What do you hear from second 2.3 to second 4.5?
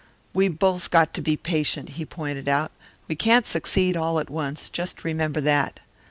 out. "We can't succeed all at